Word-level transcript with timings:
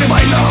Наполняя 0.00 0.49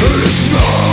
It's 0.00 0.52
not 0.52 0.87